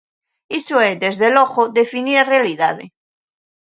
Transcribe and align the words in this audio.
Iso 0.59 0.75
é, 0.89 0.91
desde 1.03 1.27
logo, 1.37 1.71
definir 1.79 2.17
a 2.19 2.29
realidade. 2.33 2.85